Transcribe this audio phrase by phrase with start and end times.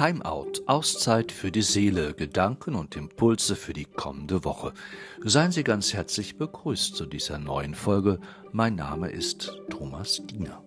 [0.00, 4.72] Timeout, Auszeit für die Seele, Gedanken und Impulse für die kommende Woche.
[5.22, 8.18] Seien Sie ganz herzlich begrüßt zu dieser neuen Folge.
[8.50, 10.64] Mein Name ist Thomas Diener.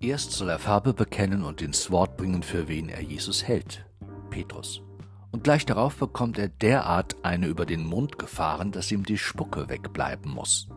[0.00, 3.86] Erst soll er Farbe bekennen und ins Wort bringen, für wen er Jesus hält.
[4.30, 4.82] Petrus
[5.32, 9.68] und gleich darauf bekommt er derart eine über den Mund gefahren, dass ihm die Spucke
[9.68, 10.68] wegbleiben muss.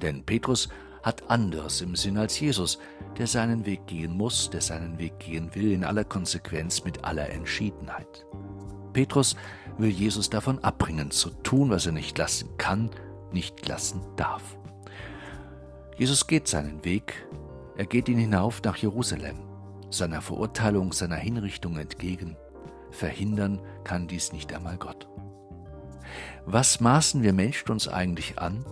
[0.00, 0.68] Denn Petrus
[1.02, 2.78] hat anderes im Sinn als Jesus,
[3.18, 7.30] der seinen Weg gehen muss, der seinen Weg gehen will, in aller Konsequenz mit aller
[7.30, 8.26] Entschiedenheit.
[8.92, 9.36] Petrus
[9.76, 12.90] will Jesus davon abbringen, zu tun, was er nicht lassen kann,
[13.32, 14.56] nicht lassen darf.
[15.96, 17.26] Jesus geht seinen Weg,
[17.76, 19.38] er geht ihn hinauf nach Jerusalem,
[19.90, 22.36] seiner Verurteilung, seiner Hinrichtung entgegen,
[22.94, 25.08] Verhindern kann dies nicht einmal Gott.
[26.46, 28.64] Was maßen wir Menschen uns eigentlich an,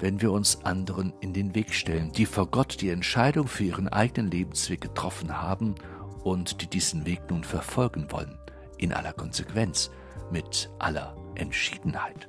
[0.00, 3.88] wenn wir uns anderen in den Weg stellen, die vor Gott die Entscheidung für ihren
[3.88, 5.74] eigenen Lebensweg getroffen haben
[6.22, 8.38] und die diesen Weg nun verfolgen wollen,
[8.78, 9.90] in aller Konsequenz,
[10.30, 12.28] mit aller Entschiedenheit?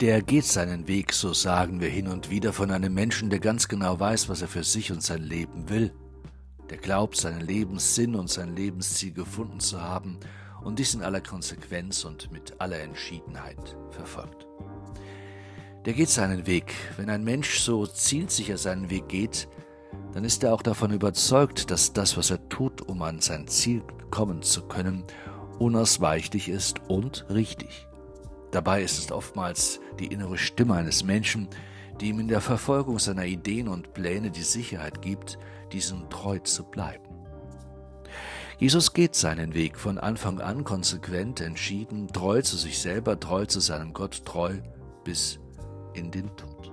[0.00, 3.66] Der geht seinen Weg, so sagen wir hin und wieder von einem Menschen, der ganz
[3.66, 5.90] genau weiß, was er für sich und sein Leben will,
[6.68, 10.18] der glaubt, seinen Lebenssinn und sein Lebensziel gefunden zu haben
[10.62, 14.46] und dies in aller Konsequenz und mit aller Entschiedenheit verfolgt.
[15.86, 16.74] Der geht seinen Weg.
[16.98, 19.48] Wenn ein Mensch so zielsicher seinen Weg geht,
[20.12, 23.82] dann ist er auch davon überzeugt, dass das, was er tut, um an sein Ziel
[24.10, 25.04] kommen zu können,
[25.58, 27.86] unausweichlich ist und richtig.
[28.50, 31.48] Dabei ist es oftmals die innere Stimme eines Menschen,
[32.00, 35.38] die ihm in der Verfolgung seiner Ideen und Pläne die Sicherheit gibt,
[35.72, 37.04] diesem treu zu bleiben.
[38.58, 43.60] Jesus geht seinen Weg von Anfang an konsequent, entschieden, treu zu sich selber, treu zu
[43.60, 44.54] seinem Gott, treu
[45.04, 45.38] bis
[45.92, 46.72] in den Tod.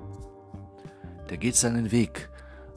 [1.29, 2.29] Der geht seinen Weg,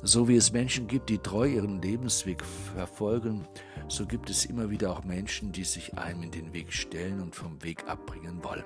[0.06, 3.47] so wie es Menschen gibt, die treu ihren Lebensweg verfolgen,
[3.89, 7.34] so gibt es immer wieder auch Menschen, die sich einem in den Weg stellen und
[7.34, 8.65] vom Weg abbringen wollen.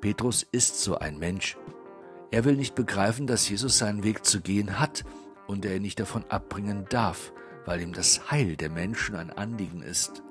[0.00, 1.56] Petrus ist so ein Mensch.
[2.30, 5.04] Er will nicht begreifen, dass Jesus seinen Weg zu gehen hat
[5.46, 7.32] und er ihn nicht davon abbringen darf,
[7.66, 10.22] weil ihm das Heil der Menschen ein Anliegen ist,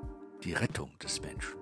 [0.44, 1.61] die Rettung des Menschen.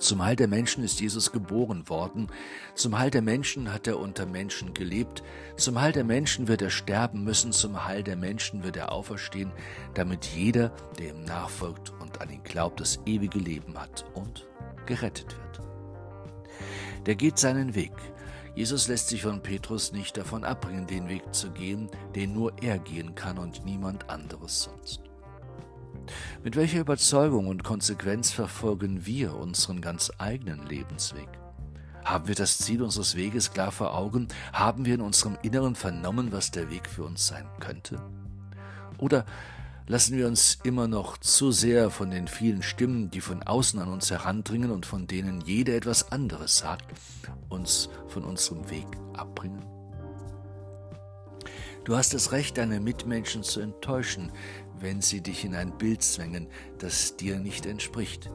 [0.00, 2.26] Zum Heil der Menschen ist Jesus geboren worden,
[2.74, 5.22] zum Heil der Menschen hat er unter Menschen gelebt,
[5.56, 9.52] zum Heil der Menschen wird er sterben müssen, zum Heil der Menschen wird er auferstehen,
[9.94, 14.48] damit jeder, der ihm nachfolgt und an ihn glaubt, das ewige Leben hat und
[14.86, 15.50] gerettet wird
[17.06, 17.92] der geht seinen Weg.
[18.54, 22.78] Jesus lässt sich von Petrus nicht davon abbringen, den Weg zu gehen, den nur er
[22.78, 25.09] gehen kann und niemand anderes sonst.
[26.42, 31.28] Mit welcher Überzeugung und Konsequenz verfolgen wir unseren ganz eigenen Lebensweg?
[32.04, 34.28] Haben wir das Ziel unseres Weges klar vor Augen?
[34.52, 38.00] Haben wir in unserem Inneren vernommen, was der Weg für uns sein könnte?
[38.98, 39.24] Oder
[39.86, 43.88] lassen wir uns immer noch zu sehr von den vielen Stimmen, die von außen an
[43.88, 46.86] uns herandringen und von denen jeder etwas anderes sagt,
[47.48, 49.64] uns von unserem Weg abbringen?
[51.84, 54.32] Du hast das Recht, deine Mitmenschen zu enttäuschen,
[54.80, 56.48] wenn sie dich in ein Bild zwängen,
[56.78, 58.30] das dir nicht entspricht,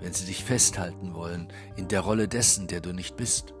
[0.00, 3.54] wenn sie dich festhalten wollen in der Rolle dessen, der du nicht bist.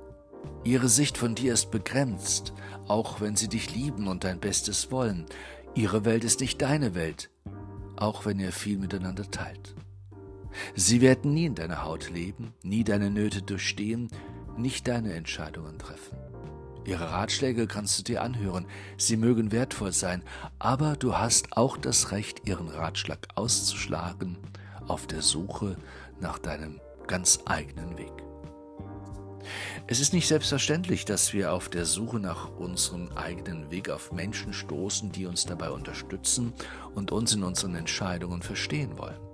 [0.64, 2.52] Ihre Sicht von dir ist begrenzt,
[2.88, 5.26] auch wenn sie dich lieben und dein Bestes wollen.
[5.74, 7.30] Ihre Welt ist nicht deine Welt,
[7.96, 9.74] auch wenn ihr viel miteinander teilt.
[10.74, 14.10] Sie werden nie in deiner Haut leben, nie deine Nöte durchstehen,
[14.56, 16.31] nicht deine Entscheidungen treffen.
[16.84, 18.66] Ihre Ratschläge kannst du dir anhören,
[18.96, 20.22] sie mögen wertvoll sein,
[20.58, 24.36] aber du hast auch das Recht, ihren Ratschlag auszuschlagen
[24.88, 25.76] auf der Suche
[26.20, 28.12] nach deinem ganz eigenen Weg.
[29.86, 34.52] Es ist nicht selbstverständlich, dass wir auf der Suche nach unserem eigenen Weg auf Menschen
[34.52, 36.52] stoßen, die uns dabei unterstützen
[36.94, 39.31] und uns in unseren Entscheidungen verstehen wollen.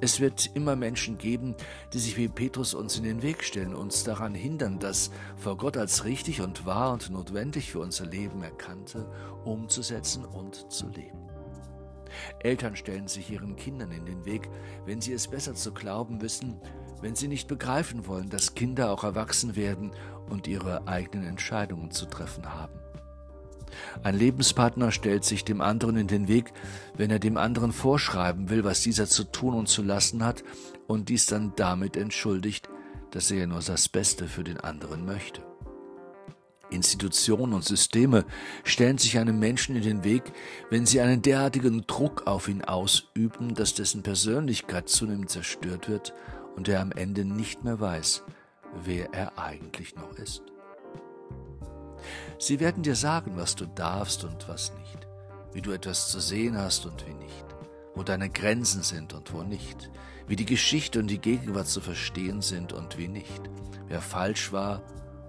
[0.00, 1.54] Es wird immer Menschen geben,
[1.92, 5.78] die sich wie Petrus uns in den Weg stellen, uns daran hindern, das vor Gott
[5.78, 9.10] als richtig und wahr und notwendig für unser Leben erkannte,
[9.44, 11.26] umzusetzen und zu leben.
[12.40, 14.50] Eltern stellen sich ihren Kindern in den Weg,
[14.84, 16.60] wenn sie es besser zu glauben wissen,
[17.00, 19.92] wenn sie nicht begreifen wollen, dass Kinder auch erwachsen werden
[20.28, 22.85] und ihre eigenen Entscheidungen zu treffen haben.
[24.02, 26.52] Ein Lebenspartner stellt sich dem anderen in den Weg,
[26.96, 30.44] wenn er dem anderen vorschreiben will, was dieser zu tun und zu lassen hat,
[30.86, 32.68] und dies dann damit entschuldigt,
[33.10, 35.42] dass er ja nur das Beste für den anderen möchte.
[36.70, 38.24] Institutionen und Systeme
[38.64, 40.32] stellen sich einem Menschen in den Weg,
[40.70, 46.12] wenn sie einen derartigen Druck auf ihn ausüben, dass dessen Persönlichkeit zunehmend zerstört wird
[46.56, 48.24] und er am Ende nicht mehr weiß,
[48.84, 50.42] wer er eigentlich noch ist.
[52.38, 55.06] Sie werden dir sagen, was du darfst und was nicht,
[55.52, 57.44] wie du etwas zu sehen hast und wie nicht,
[57.94, 59.90] wo deine Grenzen sind und wo nicht,
[60.26, 63.50] wie die Geschichte und die Gegenwart zu verstehen sind und wie nicht,
[63.88, 64.82] wer falsch war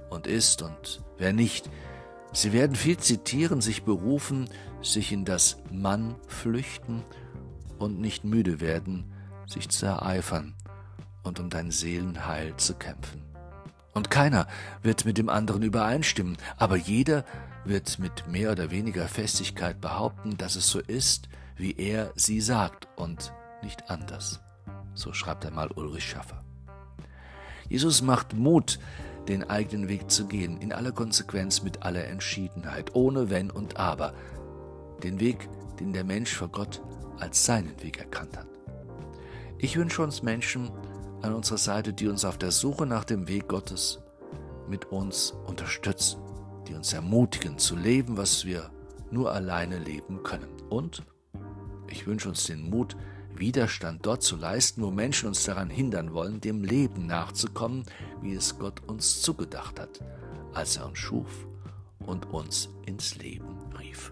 [0.09, 1.69] und ist und wer nicht.
[2.33, 4.49] Sie werden viel zitieren, sich berufen,
[4.81, 7.03] sich in das Mann flüchten
[7.77, 9.11] und nicht müde werden,
[9.45, 10.55] sich zu ereifern
[11.23, 13.26] und um dein Seelenheil zu kämpfen.
[13.97, 14.45] Und keiner
[14.83, 17.25] wird mit dem anderen übereinstimmen, aber jeder
[17.65, 22.87] wird mit mehr oder weniger Festigkeit behaupten, dass es so ist, wie er sie sagt
[22.95, 23.33] und
[23.63, 24.39] nicht anders.
[24.93, 26.43] So schreibt einmal Ulrich Schaffer.
[27.69, 28.77] Jesus macht Mut,
[29.27, 34.13] den eigenen Weg zu gehen, in aller Konsequenz mit aller Entschiedenheit, ohne Wenn und Aber,
[35.01, 35.49] den Weg,
[35.79, 36.83] den der Mensch vor Gott
[37.19, 38.47] als seinen Weg erkannt hat.
[39.57, 40.69] Ich wünsche uns Menschen
[41.27, 43.99] an unserer Seite, die uns auf der Suche nach dem Weg Gottes
[44.67, 46.21] mit uns unterstützen,
[46.67, 48.69] die uns ermutigen zu leben, was wir
[49.11, 50.49] nur alleine leben können.
[50.69, 51.03] Und
[51.89, 52.97] ich wünsche uns den Mut,
[53.35, 57.83] Widerstand dort zu leisten, wo Menschen uns daran hindern wollen, dem Leben nachzukommen,
[58.21, 59.99] wie es Gott uns zugedacht hat,
[60.53, 61.47] als er uns schuf
[61.99, 64.11] und uns ins Leben rief.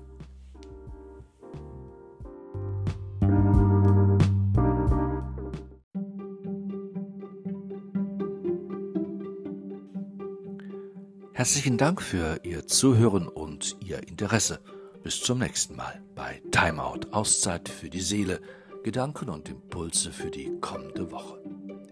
[11.45, 14.59] Herzlichen Dank für Ihr Zuhören und Ihr Interesse.
[15.03, 18.41] Bis zum nächsten Mal bei Timeout Auszeit für die Seele
[18.83, 21.39] Gedanken und Impulse für die kommende Woche.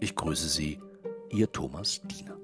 [0.00, 0.80] Ich grüße Sie,
[1.30, 2.36] Ihr Thomas Diener.